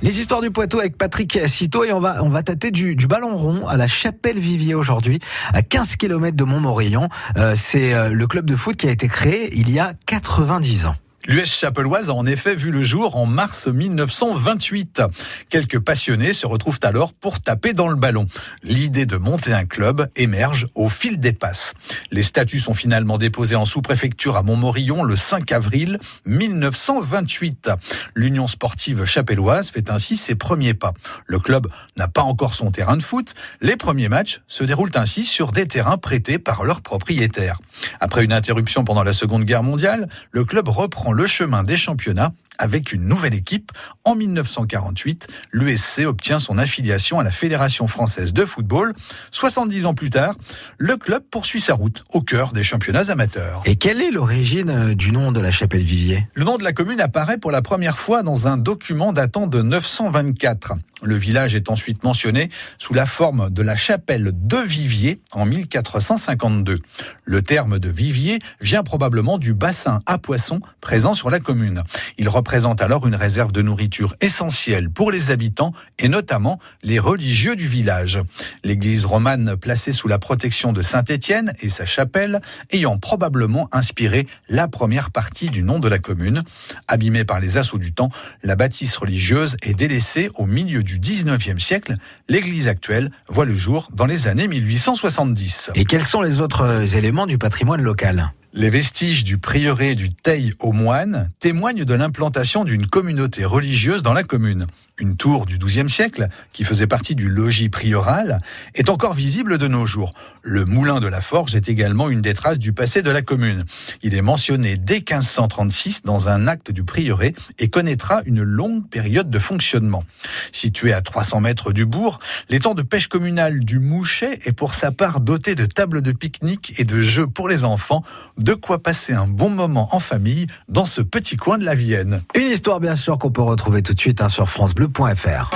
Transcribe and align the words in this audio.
Les 0.00 0.20
histoires 0.20 0.40
du 0.40 0.50
Poitou 0.50 0.78
avec 0.78 0.96
Patrick 0.96 1.38
Citeau 1.46 1.84
et 1.84 1.92
on 1.92 2.00
va, 2.00 2.22
on 2.22 2.28
va 2.28 2.42
tâter 2.42 2.70
du, 2.70 2.96
du 2.96 3.06
ballon 3.06 3.36
rond 3.36 3.66
à 3.66 3.76
la 3.76 3.88
Chapelle 3.88 4.38
Vivier 4.38 4.74
aujourd'hui, 4.74 5.18
à 5.52 5.62
15 5.62 5.96
km 5.96 6.36
de 6.36 6.44
Montmorillon. 6.44 7.08
Euh, 7.36 7.54
c'est 7.54 7.92
euh, 7.92 8.08
le 8.08 8.26
club 8.26 8.46
de 8.46 8.56
foot 8.56 8.76
qui 8.76 8.86
a 8.86 8.90
été 8.90 9.08
créé 9.08 9.50
il 9.54 9.70
y 9.70 9.78
a 9.78 9.92
90 10.06 10.86
ans. 10.86 10.94
L'US 11.30 11.58
Chapelloise 11.58 12.08
a 12.08 12.14
en 12.14 12.24
effet 12.24 12.54
vu 12.54 12.70
le 12.70 12.82
jour 12.82 13.16
en 13.16 13.26
mars 13.26 13.66
1928. 13.66 15.02
Quelques 15.50 15.78
passionnés 15.78 16.32
se 16.32 16.46
retrouvent 16.46 16.80
alors 16.80 17.12
pour 17.12 17.40
taper 17.40 17.74
dans 17.74 17.88
le 17.88 17.96
ballon. 17.96 18.26
L'idée 18.62 19.04
de 19.04 19.18
monter 19.18 19.52
un 19.52 19.66
club 19.66 20.08
émerge 20.16 20.68
au 20.74 20.88
fil 20.88 21.20
des 21.20 21.34
passes. 21.34 21.74
Les 22.12 22.22
statuts 22.22 22.60
sont 22.60 22.72
finalement 22.72 23.18
déposés 23.18 23.56
en 23.56 23.66
sous-préfecture 23.66 24.38
à 24.38 24.42
Montmorillon 24.42 25.02
le 25.02 25.16
5 25.16 25.52
avril 25.52 25.98
1928. 26.24 27.72
L'Union 28.14 28.46
sportive 28.46 29.04
chapelloise 29.04 29.68
fait 29.68 29.90
ainsi 29.90 30.16
ses 30.16 30.34
premiers 30.34 30.72
pas. 30.72 30.94
Le 31.26 31.38
club 31.38 31.66
n'a 31.98 32.08
pas 32.08 32.22
encore 32.22 32.54
son 32.54 32.70
terrain 32.70 32.96
de 32.96 33.02
foot. 33.02 33.34
Les 33.60 33.76
premiers 33.76 34.08
matchs 34.08 34.40
se 34.46 34.64
déroulent 34.64 34.92
ainsi 34.94 35.26
sur 35.26 35.52
des 35.52 35.66
terrains 35.66 35.98
prêtés 35.98 36.38
par 36.38 36.64
leurs 36.64 36.80
propriétaires. 36.80 37.60
Après 38.00 38.24
une 38.24 38.32
interruption 38.32 38.82
pendant 38.82 39.02
la 39.02 39.12
Seconde 39.12 39.44
Guerre 39.44 39.62
mondiale, 39.62 40.08
le 40.30 40.46
club 40.46 40.68
reprend 40.68 41.17
le 41.18 41.26
chemin 41.26 41.64
des 41.64 41.76
championnats 41.76 42.32
avec 42.58 42.92
une 42.92 43.04
nouvelle 43.06 43.34
équipe. 43.34 43.72
En 44.04 44.14
1948, 44.14 45.28
l'USC 45.52 46.00
obtient 46.06 46.40
son 46.40 46.58
affiliation 46.58 47.20
à 47.20 47.22
la 47.22 47.30
Fédération 47.30 47.86
française 47.86 48.32
de 48.32 48.44
football. 48.44 48.92
70 49.30 49.86
ans 49.86 49.94
plus 49.94 50.10
tard, 50.10 50.34
le 50.76 50.96
club 50.96 51.22
poursuit 51.30 51.60
sa 51.60 51.74
route 51.74 52.04
au 52.10 52.20
cœur 52.20 52.52
des 52.52 52.64
championnats 52.64 53.10
amateurs. 53.10 53.62
Et 53.64 53.76
quelle 53.76 54.02
est 54.02 54.10
l'origine 54.10 54.70
euh, 54.70 54.94
du 54.94 55.12
nom 55.12 55.32
de 55.32 55.40
la 55.40 55.50
Chapelle 55.50 55.84
Vivier? 55.84 56.26
Le 56.34 56.44
nom 56.44 56.58
de 56.58 56.64
la 56.64 56.72
commune 56.72 57.00
apparaît 57.00 57.38
pour 57.38 57.50
la 57.50 57.62
première 57.62 57.98
fois 57.98 58.22
dans 58.22 58.48
un 58.48 58.56
document 58.56 59.12
datant 59.12 59.46
de 59.46 59.62
924. 59.62 60.72
Le 61.02 61.14
village 61.14 61.54
est 61.54 61.70
ensuite 61.70 62.02
mentionné 62.02 62.50
sous 62.78 62.92
la 62.92 63.06
forme 63.06 63.50
de 63.50 63.62
la 63.62 63.76
chapelle 63.76 64.32
de 64.34 64.56
Vivier 64.56 65.20
en 65.30 65.46
1452. 65.46 66.80
Le 67.24 67.42
terme 67.42 67.78
de 67.78 67.88
Vivier 67.88 68.40
vient 68.60 68.82
probablement 68.82 69.38
du 69.38 69.54
bassin 69.54 70.00
à 70.06 70.18
poissons 70.18 70.60
présent 70.80 71.14
sur 71.14 71.30
la 71.30 71.38
commune. 71.38 71.84
Il 72.18 72.28
représente 72.28 72.47
alors 72.80 73.06
une 73.06 73.14
réserve 73.14 73.52
de 73.52 73.62
nourriture 73.62 74.14
essentielle 74.20 74.90
pour 74.90 75.10
les 75.10 75.30
habitants 75.30 75.72
et 75.98 76.08
notamment 76.08 76.58
les 76.82 76.98
religieux 76.98 77.56
du 77.56 77.68
village. 77.68 78.20
L'église 78.64 79.04
romane 79.04 79.56
placée 79.56 79.92
sous 79.92 80.08
la 80.08 80.18
protection 80.18 80.72
de 80.72 80.82
Saint-Étienne 80.82 81.52
et 81.60 81.68
sa 81.68 81.84
chapelle 81.84 82.40
ayant 82.70 82.98
probablement 82.98 83.68
inspiré 83.72 84.26
la 84.48 84.66
première 84.66 85.10
partie 85.10 85.50
du 85.50 85.62
nom 85.62 85.78
de 85.78 85.88
la 85.88 85.98
commune. 85.98 86.42
Abîmée 86.88 87.24
par 87.24 87.40
les 87.40 87.58
assauts 87.58 87.78
du 87.78 87.92
temps, 87.92 88.10
la 88.42 88.56
bâtisse 88.56 88.96
religieuse 88.96 89.56
est 89.62 89.74
délaissée 89.74 90.30
au 90.34 90.46
milieu 90.46 90.82
du 90.82 90.98
19e 90.98 91.58
siècle, 91.58 91.96
l'église 92.28 92.68
actuelle 92.68 93.10
voit 93.28 93.44
le 93.44 93.54
jour 93.54 93.88
dans 93.92 94.06
les 94.06 94.26
années 94.26 94.48
1870. 94.48 95.72
Et 95.74 95.84
quels 95.84 96.04
sont 96.04 96.22
les 96.22 96.40
autres 96.40 96.62
euh, 96.62 96.86
éléments 96.86 97.26
du 97.26 97.38
patrimoine 97.38 97.82
local? 97.82 98.32
Les 98.58 98.70
vestiges 98.70 99.22
du 99.22 99.38
prieuré 99.38 99.94
du 99.94 100.12
Teil 100.12 100.52
aux 100.58 100.72
moines 100.72 101.30
témoignent 101.38 101.84
de 101.84 101.94
l'implantation 101.94 102.64
d'une 102.64 102.88
communauté 102.88 103.44
religieuse 103.44 104.02
dans 104.02 104.12
la 104.12 104.24
commune. 104.24 104.66
Une 105.00 105.16
tour 105.16 105.46
du 105.46 105.58
XIIe 105.58 105.88
siècle, 105.88 106.26
qui 106.52 106.64
faisait 106.64 106.88
partie 106.88 107.14
du 107.14 107.28
logis 107.28 107.68
prioral, 107.68 108.40
est 108.74 108.88
encore 108.88 109.14
visible 109.14 109.56
de 109.56 109.68
nos 109.68 109.86
jours. 109.86 110.10
Le 110.42 110.64
moulin 110.64 110.98
de 110.98 111.06
la 111.06 111.20
Forge 111.20 111.54
est 111.54 111.68
également 111.68 112.10
une 112.10 112.20
des 112.20 112.34
traces 112.34 112.58
du 112.58 112.72
passé 112.72 113.00
de 113.00 113.12
la 113.12 113.22
commune. 113.22 113.64
Il 114.02 114.16
est 114.16 114.22
mentionné 114.22 114.76
dès 114.76 114.96
1536 114.96 116.02
dans 116.02 116.28
un 116.28 116.48
acte 116.48 116.72
du 116.72 116.82
prieuré 116.82 117.36
et 117.60 117.68
connaîtra 117.68 118.22
une 118.26 118.42
longue 118.42 118.88
période 118.88 119.30
de 119.30 119.38
fonctionnement. 119.38 120.02
Situé 120.50 120.92
à 120.92 121.00
300 121.00 121.42
mètres 121.42 121.72
du 121.72 121.86
bourg, 121.86 122.18
l'étang 122.48 122.74
de 122.74 122.82
pêche 122.82 123.06
communal 123.06 123.60
du 123.60 123.78
Mouchet 123.78 124.40
est 124.46 124.52
pour 124.52 124.74
sa 124.74 124.90
part 124.90 125.20
doté 125.20 125.54
de 125.54 125.66
tables 125.66 126.02
de 126.02 126.10
pique-nique 126.10 126.74
et 126.78 126.84
de 126.84 127.00
jeux 127.00 127.28
pour 127.28 127.48
les 127.48 127.64
enfants, 127.64 128.02
de 128.48 128.54
quoi 128.54 128.82
passer 128.82 129.12
un 129.12 129.26
bon 129.26 129.50
moment 129.50 129.94
en 129.94 130.00
famille 130.00 130.46
dans 130.70 130.86
ce 130.86 131.02
petit 131.02 131.36
coin 131.36 131.58
de 131.58 131.66
la 131.66 131.74
Vienne. 131.74 132.22
Une 132.34 132.46
histoire 132.46 132.80
bien 132.80 132.94
sûr 132.94 133.18
qu'on 133.18 133.30
peut 133.30 133.42
retrouver 133.42 133.82
tout 133.82 133.92
de 133.92 134.00
suite 134.00 134.22
hein, 134.22 134.30
sur 134.30 134.48
francebleu.fr. 134.48 135.50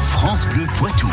France 0.00 0.46
Bleu 0.46 0.64
Poitou. 0.78 1.08